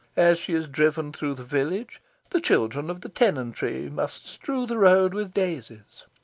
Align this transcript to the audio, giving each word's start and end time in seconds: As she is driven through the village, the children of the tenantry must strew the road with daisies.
As 0.17 0.39
she 0.39 0.53
is 0.55 0.67
driven 0.67 1.13
through 1.13 1.35
the 1.35 1.43
village, 1.43 2.01
the 2.31 2.41
children 2.41 2.89
of 2.89 3.01
the 3.01 3.09
tenantry 3.09 3.87
must 3.87 4.25
strew 4.25 4.65
the 4.65 4.79
road 4.79 5.13
with 5.13 5.31
daisies. 5.31 6.05